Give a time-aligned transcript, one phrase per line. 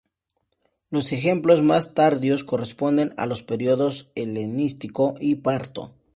[0.89, 5.93] Los ejemplos más tardíos corresponden a los períodos helenístico y parto.